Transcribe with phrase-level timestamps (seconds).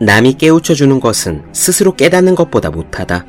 [0.00, 3.26] 남이 깨우쳐 주는 것은 스스로 깨닫는 것보다 못하다.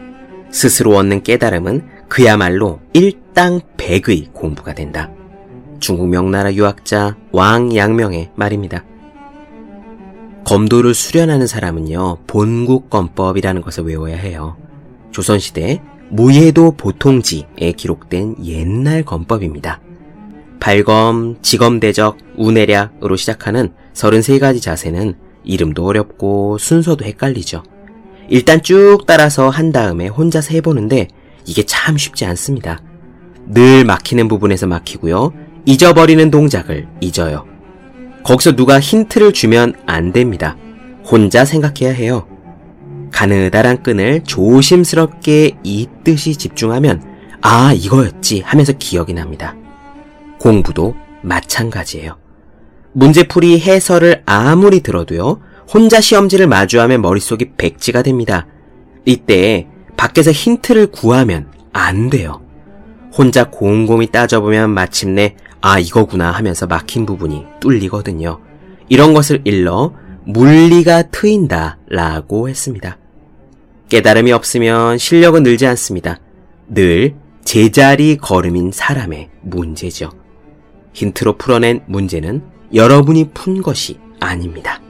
[0.50, 5.12] 스스로 얻는 깨달음은 그야말로 일당백의 공부가 된다.
[5.80, 8.84] 중국 명나라 유학자 왕 양명의 말입니다.
[10.46, 14.56] 검도를 수련하는 사람은요, 본국검법이라는 것을 외워야 해요.
[15.12, 19.82] 조선시대 무예도 보통지에 기록된 옛날 검법입니다.
[20.60, 27.64] 발검, 지검대적, 우내략으로 시작하는 33가지 자세는 이름도 어렵고 순서도 헷갈리죠.
[28.30, 31.08] 일단 쭉 따라서 한 다음에 혼자서 해보는데
[31.46, 32.82] 이게 참 쉽지 않습니다.
[33.48, 35.32] 늘 막히는 부분에서 막히고요.
[35.66, 37.46] 잊어버리는 동작을 잊어요.
[38.24, 40.58] 거기서 누가 힌트를 주면 안 됩니다.
[41.06, 42.28] 혼자 생각해야 해요.
[43.12, 47.04] 가느다란 끈을 조심스럽게 잇듯이 집중하면
[47.42, 49.56] 아, 이거였지 하면서 기억이 납니다.
[50.40, 52.25] 공부도 마찬가지예요.
[52.96, 58.48] 문제풀이 해설을 아무리 들어도요, 혼자 시험지를 마주하면 머릿속이 백지가 됩니다.
[59.04, 62.42] 이때 밖에서 힌트를 구하면 안 돼요.
[63.12, 68.40] 혼자 곰곰이 따져보면 마침내 아 이거구나 하면서 막힌 부분이 뚫리거든요.
[68.88, 69.94] 이런 것을 일러
[70.24, 72.98] 물리가 트인다 라고 했습니다.
[73.90, 76.20] 깨달음이 없으면 실력은 늘지 않습니다.
[76.70, 80.12] 늘 제자리 걸음인 사람의 문제죠.
[80.94, 84.82] 힌트로 풀어낸 문제는 여러분이 푼 것이 아닙니다.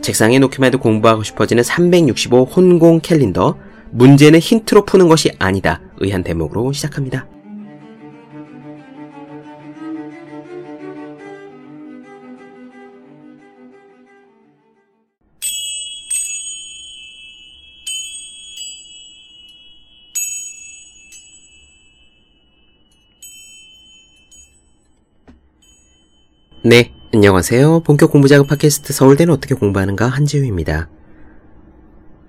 [0.00, 3.56] 책상에 놓기만 해도 공부하고 싶어지는 365 혼공 캘린더
[3.90, 7.26] 문제는 힌트로 푸는 것이 아니다 의한 대목으로 시작합니다.
[26.64, 27.80] 네, 안녕하세요.
[27.80, 30.88] 본격 공부작업 팟캐스트 서울대는 어떻게 공부하는가 한지우입니다.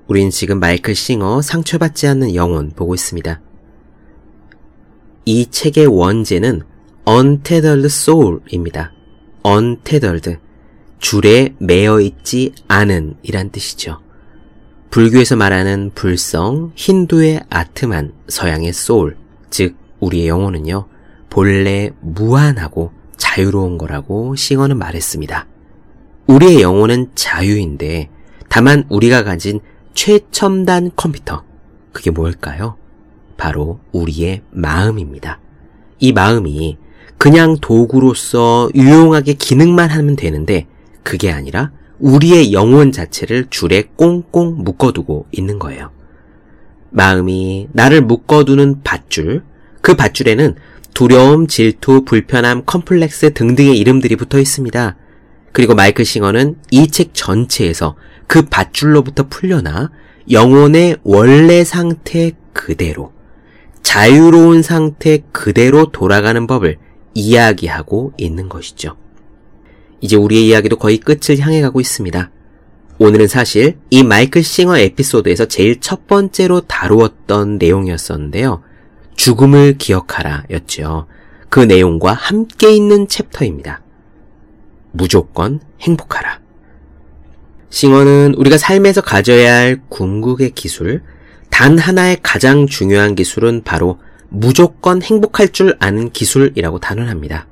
[0.07, 3.39] 우린 지금 마이클 싱어 상처받지 않는 영혼 보고 있습니다.
[5.25, 6.63] 이 책의 원제는
[7.07, 8.91] untethered soul입니다.
[9.45, 10.37] untethered,
[10.97, 13.99] 줄에 매어 있지 않은 이란 뜻이죠.
[14.89, 19.15] 불교에서 말하는 불성, 힌두의 아트만, 서양의 soul,
[19.51, 20.87] 즉 우리의 영혼은요,
[21.29, 25.47] 본래 무한하고 자유로운 거라고 싱어는 말했습니다.
[26.27, 28.09] 우리의 영혼은 자유인데
[28.49, 29.61] 다만 우리가 가진
[29.93, 31.45] 최첨단 컴퓨터
[31.93, 32.75] 그게 뭘까요?
[33.37, 35.39] 바로 우리의 마음입니다.
[35.99, 36.77] 이 마음이
[37.17, 40.67] 그냥 도구로서 유용하게 기능만 하면 되는데
[41.01, 45.91] 그게 아니라 우리의 영혼 자체를 줄에 꽁꽁 묶어두고 있는 거예요.
[46.89, 49.43] 마음이 나를 묶어두는 밧줄,
[49.81, 50.55] 그 밧줄에는
[50.93, 54.95] 두려움, 질투, 불편함, 컴플렉스 등등의 이름들이 붙어 있습니다.
[55.51, 57.95] 그리고 마이클 싱어는 이 책 전체에서
[58.27, 59.91] 그 밧줄로부터 풀려나
[60.31, 63.11] 영혼의 원래 상태 그대로,
[63.81, 66.77] 자유로운 상태 그대로 돌아가는 법을
[67.13, 68.95] 이야기하고 있는 것이죠.
[70.01, 72.31] 이제 우리의 이야기도 거의 끝을 향해 가고 있습니다.
[72.99, 78.61] 오늘은 사실 이 마이클 싱어 에피소드에서 제일 첫 번째로 다루었던 내용이었었는데요.
[79.15, 81.07] 죽음을 기억하라 였죠.
[81.49, 83.81] 그 내용과 함께 있는 챕터입니다.
[84.91, 86.39] 무조건 행복하라.
[87.69, 91.01] 싱어는 우리가 삶에서 가져야 할 궁극의 기술,
[91.49, 97.47] 단 하나의 가장 중요한 기술은 바로 무조건 행복할 줄 아는 기술이라고 단언합니다.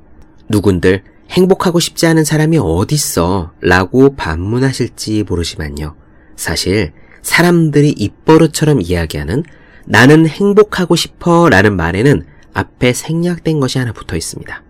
[0.49, 3.51] 누군들 행복하고 싶지 않은 사람이 어딨어?
[3.61, 5.95] 라고 반문하실지 모르지만요.
[6.35, 6.91] 사실
[7.21, 9.43] 사람들이 입버릇처럼 이야기하는
[9.85, 14.63] 나는 행복하고 싶어 라는 말에는 앞에 생략된 것이 하나 붙어 있습니다.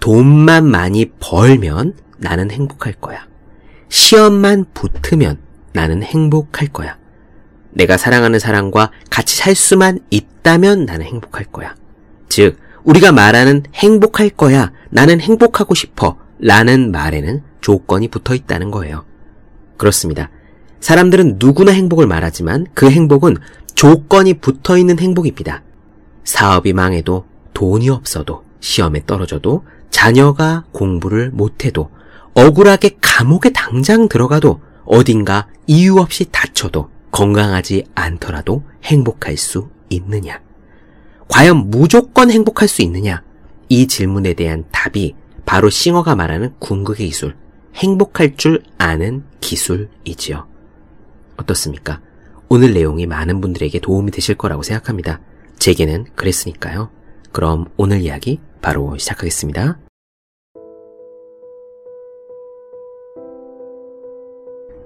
[0.00, 3.26] 돈만 많이 벌면 나는 행복할 거야.
[3.88, 5.38] 시험만 붙으면
[5.72, 6.98] 나는 행복할 거야.
[7.70, 11.74] 내가 사랑하는 사람과 같이 살 수만 있다면 나는 행복할 거야.
[12.28, 19.04] 즉, 우리가 말하는 행복할 거야, 나는 행복하고 싶어 라는 말에는 조건이 붙어 있다는 거예요.
[19.76, 20.30] 그렇습니다.
[20.80, 23.36] 사람들은 누구나 행복을 말하지만 그 행복은
[23.78, 25.62] 조건이 붙어 있는 행복입니다.
[26.24, 31.88] 사업이 망해도 돈이 없어도 시험에 떨어져도 자녀가 공부를 못해도
[32.34, 40.40] 억울하게 감옥에 당장 들어가도 어딘가 이유 없이 다쳐도 건강하지 않더라도 행복할 수 있느냐?
[41.28, 43.22] 과연 무조건 행복할 수 있느냐?
[43.68, 45.14] 이 질문에 대한 답이
[45.46, 47.36] 바로 싱어가 말하는 궁극의 기술,
[47.76, 50.48] 행복할 줄 아는 기술이지요.
[51.36, 52.00] 어떻습니까?
[52.48, 55.20] 오늘 내용이 많은 분들에게 도움이 되실 거라고 생각합니다.
[55.58, 56.90] 제게는 그랬으니까요.
[57.32, 59.78] 그럼 오늘 이야기 바로 시작하겠습니다.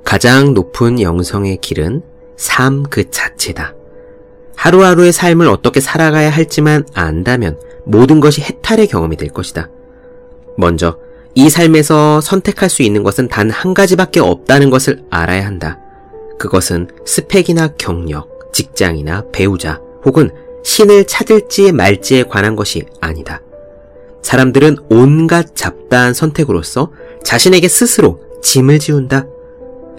[0.05, 2.03] 가장 높은 영성의 길은
[2.37, 3.75] 삶 그 자체다.
[4.57, 9.71] 하루하루의 삶을 어떻게 살아가야 할지만 안다면 모든 것이 해탈의 경험이 될 것이다.
[10.57, 10.99] 먼저
[11.35, 15.79] 이 삶에서 선택할 수 있는 것은 단 한 가지밖에 없다는 것을 알아야 한다.
[16.43, 20.33] 그것은 스펙이나 경력, 직장이나 배우자 혹은
[20.65, 23.41] 신을 찾을지 말지에 관한 것이 아니다.
[24.23, 26.91] 사람들은 온갖 잡다한 선택으로서
[27.23, 29.29] 자신에게 스스로 짐을 지운다.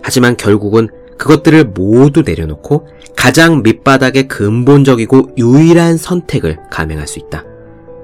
[0.02, 7.46] 하지만 결국은 그것들을 모두 내려놓고 가장 밑바닥의 근본적이고 유일한 선택을 감행할 수 있다.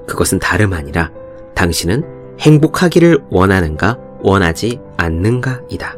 [0.06, 1.10] 그것은 다름 아니라
[1.54, 2.04] 당신은
[2.40, 5.94] 행복하기를 원하는가 원하지 않는가이다.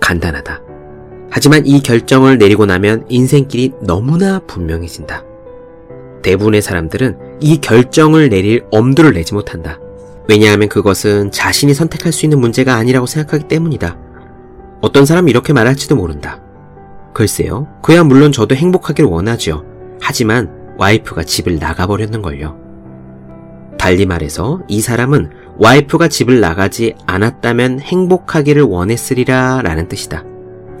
[0.00, 0.63] 간단하다.
[1.34, 5.24] 하지만 이 결정을 내리고 나면 인생길이 너무나 분명해진다.
[6.22, 9.80] 대부분의 사람들은 이 결정을 내릴 엄두를 내지 못한다.
[10.28, 13.98] 왜냐하면 그것은 자신이 선택할 수 있는 문제가 아니라고 생각하기 때문이다.
[14.80, 16.40] 어떤 사람이 이렇게 말할지도 모른다.
[17.12, 19.64] 글쎄요, 그야 물론 저도 행복하기를 원하지요.
[20.00, 22.56] 하지만 와이프가 집을 나가버렸는걸요.
[23.76, 30.22] 달리 말해서 이 사람은 와이프가 집을 나가지 않았다면 행복하기를 원했으리라 라는 뜻이다.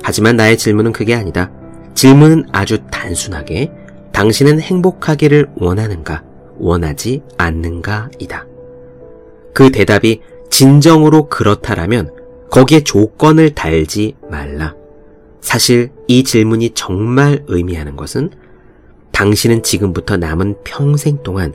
[0.04, 1.50] 하지만 나의 질문은 그게 아니다.
[1.94, 3.72] 질문은 아주 단순하게
[4.12, 6.22] 당신은 행복하기를 원하는가,
[6.58, 8.46] 원하지 않는가 이다.
[9.54, 10.20] 그 대답이
[10.50, 12.12] 진정으로 그렇다라면
[12.50, 14.74] 거기에 조건을 달지 말라.
[15.40, 18.30] 사실 이 질문이 정말 의미하는 것은
[19.10, 21.54] 당신은 지금부터 남은 평생 동안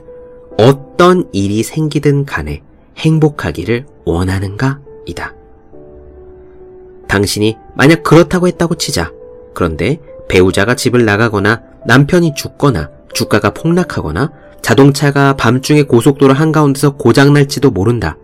[0.58, 2.62] 어떤 일이 생기든 간에
[2.96, 4.80] 행복하기를 원하는가?
[5.06, 5.39] 이다.
[7.10, 9.10] 당신이 만약 그렇다고 했다고 치자.
[9.52, 9.98] 그런데
[10.28, 14.30] 배우자가 집을 나가거나 남편이 죽거나 주가가 폭락하거나
[14.62, 18.16] 자동차가 밤중에 고속도로 한가운데서 고장날지도 모른다.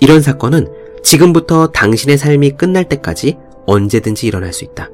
[0.00, 0.68] 이런 사건은
[1.02, 4.88] 지금부터 당신의 삶이 끝날 때까지 언제든지 일어날 수 있다.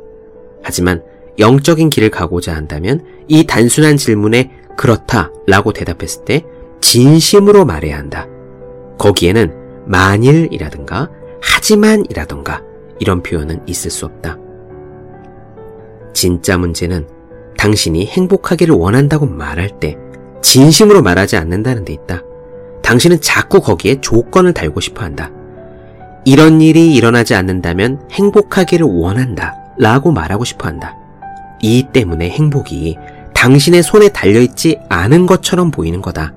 [0.65, 1.05] 하지만
[1.39, 6.45] 영적인 길을 가고자 한다면 이 단순한 질문에 그렇다 라고 대답했을 때
[6.81, 8.27] 진심으로 말해야 한다.
[8.99, 11.11] 거기에는 만일이라든가
[11.41, 12.66] 하지만이라든가
[12.99, 14.39] 이런 표현은 있을 수 없다.
[16.15, 17.07] 진짜 문제는
[17.59, 19.97] 당신이 행복하기를 원한다고 말할 때
[20.43, 22.23] 진심으로 말하지 않는다는 데 있다.
[22.83, 25.31] 당신은 자꾸 거기에 조건을 달고 싶어 한다.
[26.25, 29.55] 이런 일이 일어나지 않는다면 행복하기를 원한다.
[29.79, 30.97] 라고 말하고 싶어 한다.
[31.61, 32.97] 이 때문에 행복이
[33.35, 36.33] 당신의 손에 달려있지 않은 것처럼 보이는 거다.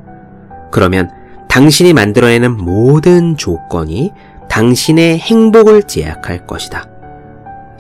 [0.71, 1.09] 그러면
[1.47, 4.11] 당신이 만들어내는 모든 조건이
[4.49, 6.89] 당신의 행복을 제약할 것이다.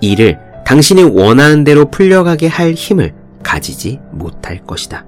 [0.01, 3.13] 이를 당신이 원하는 대로 풀려가게 할 힘을
[3.43, 5.05] 가지지 못할 것이다.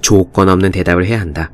[0.00, 1.50] 조건 없는 대답을 해야 한다.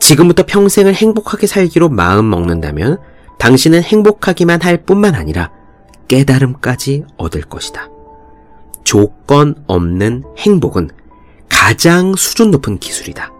[0.00, 2.98] 지금부터 평생을 행복하게 살기로 마음 먹는다면
[3.38, 5.50] 당신은 행복하기만 할 뿐만 아니라
[6.08, 7.88] 깨달음까지 얻을 것이다.
[8.84, 10.90] 조건 없는 행복은
[11.48, 13.32] 가장 수준 높은 기술이다.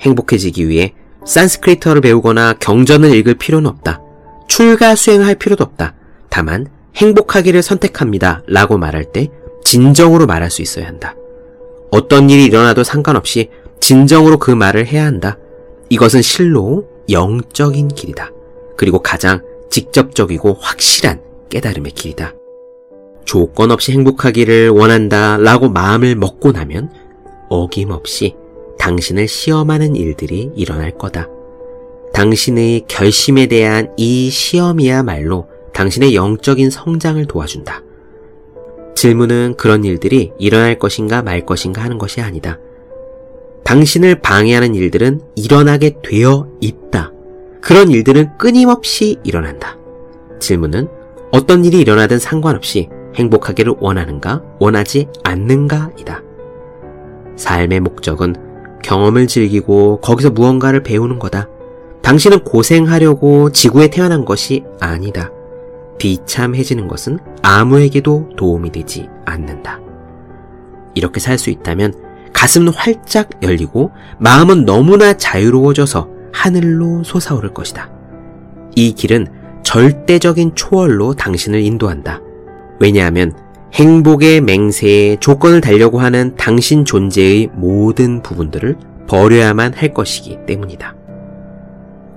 [0.00, 4.00] 행복해지기 위해 산스크리트어를 배우거나 경전을 읽을 필요는 없다.
[4.48, 5.94] 출가 수행할 필요도 없다.
[6.28, 8.42] 다만 행복하기를 선택합니다.
[8.46, 9.28] 라고 말할 때
[9.64, 11.14] 진정으로 말할 수 있어야 한다.
[11.90, 13.50] 어떤 일이 일어나도 상관없이
[13.80, 15.38] 진정으로 그 말을 해야 한다.
[15.88, 18.30] 이것은 실로 영적인 길이다.
[18.76, 22.34] 그리고 가장 직접적이고 확실한 깨달음의 길이다.
[23.24, 26.90] 조건 없이 행복하기를 원한다 라고 마음을 먹고 나면
[27.48, 28.34] 어김없이
[28.80, 31.28] 당신을 시험하는 일들이 일어날 거다.
[32.14, 37.82] 당신의 결심에 대한 이 시험이야말로 당신의 영적인 성장을 도와준다.
[38.96, 42.58] 질문은 그런 일들이 일어날 것인가 말 것인가 하는 것이 아니다.
[43.64, 47.12] 당신을 방해하는 일들은 일어나게 되어 있다.
[47.60, 49.76] 그런 일들은 끊임없이 일어난다.
[50.40, 50.88] 질문은
[51.32, 56.22] 어떤 일이 일어나든 상관없이 행복하기를 원하는가, 원하지 않는가이다.
[57.36, 58.49] 삶의 목적은
[58.82, 61.48] 경험을 즐기고 거기서 무언가를 배우는 거다.
[62.02, 65.30] 당신은 고생하려고 지구에 태어난 것이 아니다.
[65.98, 69.80] 비참해지는 것은 아무에게도 도움이 되지 않는다.
[70.94, 71.94] 이렇게 살 수 있다면
[72.32, 77.90] 가슴은 활짝 열리고 마음은 너무나 자유로워져서 하늘로 솟아오를 것이다.
[78.76, 79.26] 이 길은
[79.62, 82.20] 절대적인 초월로 당신을 인도한다.
[82.78, 83.34] 왜냐하면
[83.72, 90.96] 행복의 맹세에 조건을 달려고 하는 당신 존재의 모든 부분들을 버려야만 할 것이기 때문이다.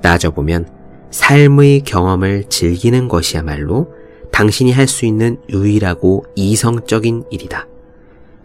[0.01, 0.67] 따져보면
[1.11, 3.93] 삶의 경험을 즐기는 것이야말로
[4.31, 7.67] 당신이 할 수 있는 유일하고 이성적인 일이다.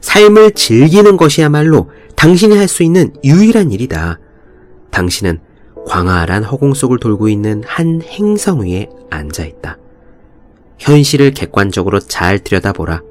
[0.00, 4.20] 삶을 즐기는 것이야말로 당신이 할 수 있는 유일한 일이다.
[4.90, 5.40] 당신은
[5.86, 9.78] 광활한 허공 속을 돌고 있는 한 행성 위에 앉아 있다.
[10.78, 13.02] 현실을 객관적으로 잘 들여다보라.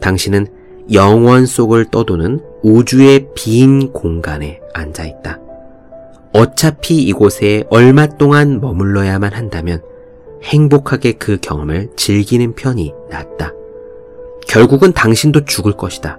[0.00, 0.46] 당신은
[0.92, 5.40] 영원 속을 떠도는 우주의 빈 공간에 앉아 있다.
[6.32, 9.82] 어차피 이곳에 얼마 동안 머물러야만 한다면
[10.42, 13.52] 행복하게 그 경험을 즐기는 편이 낫다.
[14.48, 16.18] 결국은 당신도 죽을 것이다.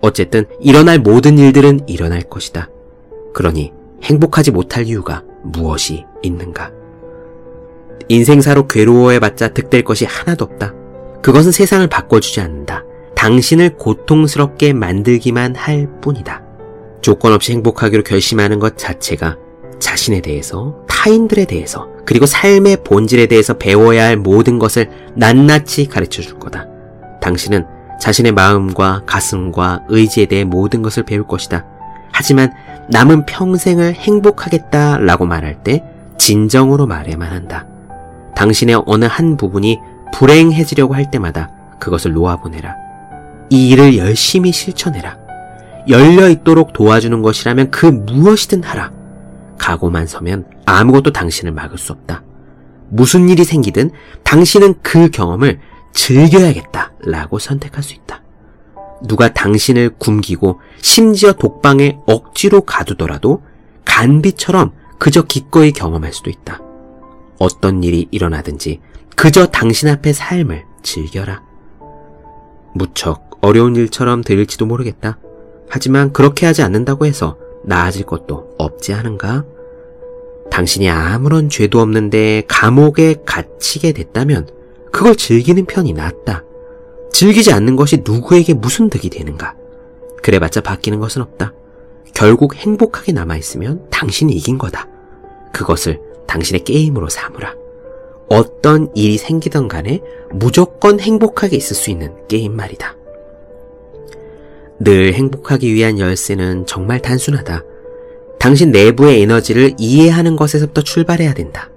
[0.00, 2.68] 어쨌든 일어날 모든 일들은 일어날 것이다.
[3.32, 3.72] 그러니
[4.02, 6.79] 행복하지 못할 이유가 무엇이 있는가?
[8.10, 10.74] 인생사로 괴로워해봤자 득될 것이 하나도 없다.
[11.22, 12.82] 그것은 세상을 바꿔주지 않는다.
[13.14, 16.42] 당신을 고통스럽게 만들기만 할 뿐이다.
[17.02, 19.36] 조건 없이 행복하기로 결심하는 것 자체가
[19.78, 26.40] 자신에 대해서, 타인들에 대해서, 그리고 삶의 본질에 대해서 배워야 할 모든 것을 낱낱이 가르쳐 줄
[26.40, 26.66] 거다.
[27.20, 27.64] 당신은
[28.00, 31.64] 자신의 마음과 가슴과 의지에 대해 모든 것을 배울 것이다.
[32.10, 32.52] 하지만
[32.88, 35.84] 남은 평생을 행복하겠다라고 말할 때
[36.18, 37.69] 진정으로 말해만 한다.
[38.40, 39.80] 당신의 어느 한 부분이
[40.14, 42.74] 불행해지려고 할 때마다 그것을 놓아보내라.
[43.50, 45.18] 이 일을 열심히 실천해라.
[45.88, 48.92] 열려 있도록 도와주는 것이라면 그 무엇이든 하라.
[49.58, 52.22] 각오만 서면 아무것도 당신을 막을 수 없다.
[52.88, 53.90] 무슨 일이 생기든
[54.24, 55.60] 당신은 그 경험을
[55.92, 58.22] 즐겨야겠다 라고 선택할 수 있다.
[59.02, 63.42] 누가 당신을 굶기고 심지어 독방에 억지로 가두더라도
[63.84, 66.69] 간비처럼 그저 기꺼이 경험할 수도 있다.
[67.40, 68.80] 어떤 일이 일어나든지
[69.16, 71.42] 그저 당신 앞의 삶을 즐겨라.
[72.74, 75.18] 무척 어려운 일처럼 들릴지도 모르겠다.
[75.68, 79.44] 하지만 그렇게 하지 않는다고 해서 나아질 것도 없지 않은가?
[80.50, 84.48] 당신이 아무런 죄도 없는데 감옥에 갇히게 됐다면
[84.92, 86.44] 그걸 즐기는 편이 낫다.
[87.12, 89.54] 즐기지 않는 것이 누구에게 무슨 득이 되는가?
[90.22, 91.54] 그래봤자 바뀌는 것은 없다.
[92.14, 94.88] 결국 행복하게 남아있으면 당신이 이긴 거다.
[95.52, 97.54] 그것을 당신의 게임으로 삼으라.
[98.28, 100.00] 어떤 일이 생기던 간에
[100.30, 102.96] 무조건 행복하게 있을 수 있는 게임 말이다.
[104.78, 107.64] 늘 행복하기 위한 열쇠는 정말 단순하다.
[108.38, 111.70] 당신 내부의 에너지를 이해하는 것에서부터 출발해야 된다.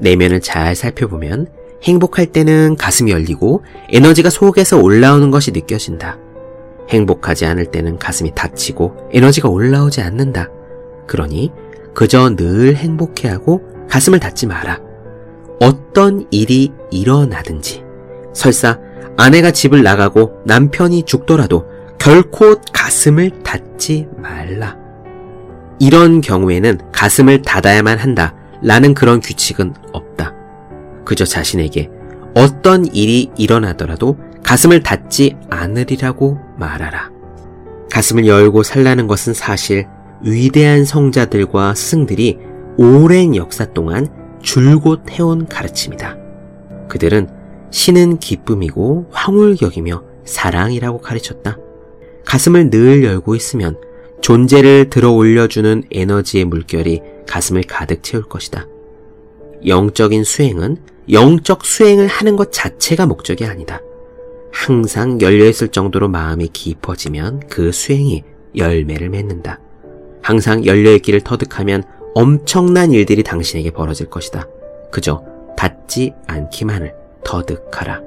[0.00, 1.46] 내면을 잘 살펴보면
[1.84, 6.18] 행복할 때는 가슴이 열리고 에너지가 속에서 올라오는 것이 느껴진다.
[6.90, 10.50] 행복하지 않을 때는 가슴이 닫히고 에너지가 올라오지 않는다.
[11.06, 11.52] 그러니
[11.94, 14.80] 그저 늘 행복해하고 가슴을 닫지 마라.
[15.60, 17.84] 어떤 일이 일어나든지
[18.32, 18.80] 설사
[19.16, 24.76] 아내가 집을 나가고 남편이 죽더라도 결코 가슴을 닫지 말라.
[25.78, 28.34] 이런 경우에는 가슴을 닫아야만 한다.
[28.62, 30.34] 라는 그런 규칙은 없다.
[31.04, 31.88] 그저 자신에게
[32.34, 37.12] 어떤 일이 일어나더라도 가슴을 닫지 않으리라고 말하라.
[37.92, 39.86] 가슴을 열고 살라는 것은 사실
[40.20, 44.08] 위대한 성자들과 스승들이 오랜 역사 동안
[44.42, 46.16] 줄곧 해온 가르침이다.
[46.88, 47.28] 그들은
[47.70, 51.58] 신은 기쁨이고 황홀격이며 사랑이라고 가르쳤다.
[52.24, 53.76] 가슴을 늘 열고 있으면
[54.20, 58.66] 존재를 들어 올려주는 에너지의 물결이 가슴을 가득 채울 것이다.
[59.66, 60.78] 영적인 수행은
[61.10, 63.80] 영적 수행을 하는 것 자체가 목적이 아니다.
[64.52, 68.22] 항상 열려있을 정도로 마음이 깊어지면 그 수행이
[68.56, 69.60] 열매를 맺는다.
[70.22, 71.82] 항상 열려있기를 터득하면
[72.14, 74.46] 엄청난 일들이 당신에게 벌어질 것이다.
[74.90, 75.24] 그저
[75.56, 76.94] 닿지 않기만을
[77.24, 78.02] 터득하라.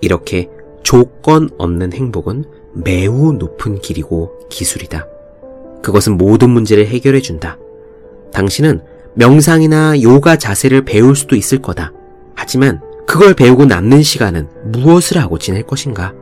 [0.00, 0.48] 이렇게
[0.82, 5.06] 조건 없는 행복은 매우 높은 길이고 기술이다.
[5.82, 7.58] 그것은 모든 문제를 해결해 준다.
[8.32, 8.82] 당신은
[9.14, 11.92] 명상이나 요가 자세를 배울 수도 있을 거다.
[12.34, 16.14] 하지만 그걸 배우고 남는 시간은 무엇을 하고 지낼 것인가?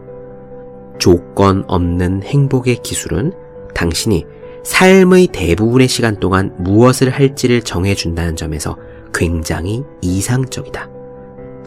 [0.98, 3.32] 조건 없는 행복의 기술은
[3.74, 4.24] 당신이
[4.66, 8.76] 삶의 대부분의 시간 동안 무엇을 할지를 정해준다는 점에서
[9.14, 10.88] 굉장히 이상적이다.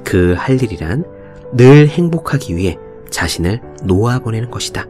[0.04, 1.06] 그 할 일이란
[1.54, 2.78] 늘 행복하기 위해
[3.10, 4.86] 자신을 놓아보내는 것이다.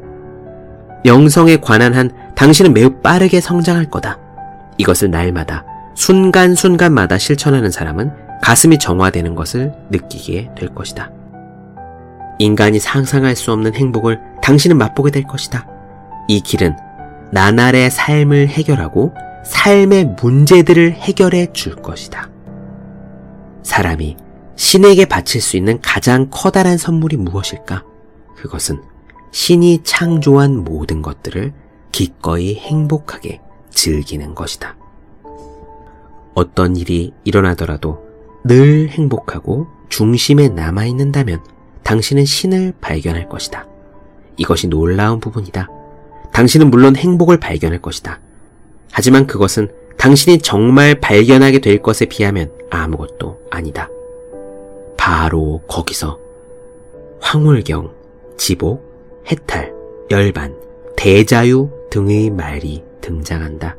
[1.06, 4.18] 영성에 관한 한 당신은 매우 빠르게 성장할 거다.
[4.78, 5.64] 이것을 날마다
[5.94, 8.12] 순간순간마다 실천하는 사람은
[8.42, 11.12] 가슴이 정화되는 것을 느끼게 될 것이다.
[12.40, 15.68] 인간이 상상할 수 없는 행복을 당신은 맛보게 될 것이다.
[16.28, 16.76] 이 길은
[17.32, 19.14] 나날의 삶을 해결하고
[19.46, 22.30] 삶의 문제들을 해결해 줄 것이다.
[23.64, 24.18] 사람이
[24.56, 27.84] 신에게 바칠 수 있는 가장 커다란 선물이 무엇일까?
[28.36, 28.82] 그것은
[29.32, 31.54] 신이 창조한 모든 것들을
[31.92, 34.76] 기꺼이 행복하게 즐기는 것이다.
[36.34, 38.08] 어떤 일이 일어나더라도
[38.44, 41.44] 늘 행복하고 중심에 남아있는다면
[41.84, 43.68] 당신은 신을 발견할 것이다.
[44.38, 45.68] 이것이 놀라운 부분이다.
[46.34, 48.20] 당신은 물론 행복을 발견할 것이다.
[48.92, 53.90] 하지만 그것은 당신이 정말 발견하게 될 것에 비하면 아무것도 아니다.
[54.98, 56.20] 바로 거기서
[57.22, 57.94] 황홀경,
[58.38, 59.74] 지복, 해탈,
[60.10, 60.56] 열반,
[60.96, 63.78] 대자유 등의 말이 등장한다.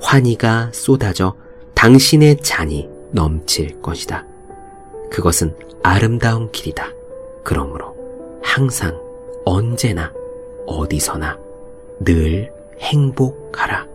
[0.00, 1.34] 환희가 쏟아져
[1.74, 4.26] 당신의 잔이 넘칠 것이다.
[5.10, 6.88] 그것은 아름다운 길이다.
[7.44, 7.96] 그러므로
[8.42, 9.00] 항상
[9.44, 10.12] 언제나
[10.66, 11.38] 어디서나
[12.00, 13.86] 늘 행복하라.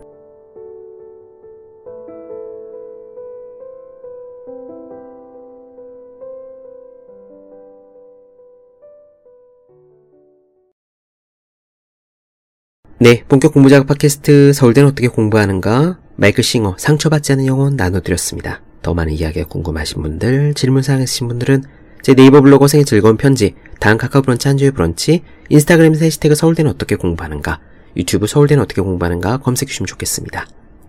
[13.00, 15.98] 네, 본격 공부작업 팟캐스트 서울대는 어떻게 공부하는가?
[16.16, 18.62] 마이클 싱어 상처받지 않은 영혼 나눠드렸습니다.
[18.82, 21.64] 더 많은 이야기가 궁금하신 분들, 질문사항 있으신 분들은
[22.02, 26.96] 제 네이버 블로그 생의 즐거운 편지, 다음 카카오 브런치 한주의 브런치, 인스타그램에서 해시태그 서울대는 어떻게
[26.96, 27.60] 공부하는가,
[27.96, 30.46] 유튜브 서울대는 어떻게 공부하는가 검색해 주시면 좋겠습니다.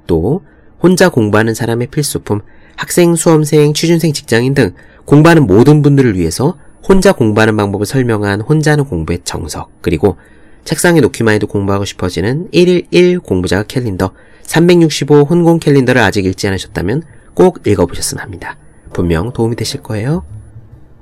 [0.07, 0.43] 또
[0.81, 2.41] 혼자 공부하는 사람의 필수품,
[2.75, 4.73] 학생, 수험생, 취준생, 직장인 등
[5.05, 6.57] 공부하는 모든 분들을 위해서
[6.87, 10.17] 혼자 공부하는 방법을 설명한 혼자 하는 공부의 정석, 그리고
[10.65, 14.11] 책상에 놓기만 해도 공부하고 싶어지는 1일 1 공부자가 캘린더
[14.43, 18.57] 365 혼공 캘린더를 아직 읽지 않으셨다면 꼭 읽어보셨으면 합니다.
[18.93, 20.25] 분명 도움이 되실 거예요.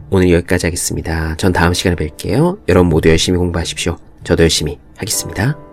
[0.09, 1.35] 오늘 여기까지 하겠습니다.
[1.37, 2.59] 전 다음 시간에 뵐게요.
[2.69, 3.97] 여러분 모두 열심히 공부하십시오.
[4.23, 5.72] 저도 열심히 하겠습니다.